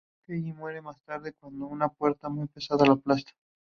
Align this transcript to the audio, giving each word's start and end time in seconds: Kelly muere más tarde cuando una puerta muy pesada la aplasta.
Kelly 0.25 0.51
muere 0.51 0.81
más 0.81 0.99
tarde 1.03 1.31
cuando 1.39 1.67
una 1.67 1.87
puerta 1.87 2.27
muy 2.27 2.47
pesada 2.47 2.87
la 2.87 2.93
aplasta. 2.93 3.33